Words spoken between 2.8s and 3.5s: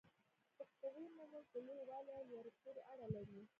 اړه لري.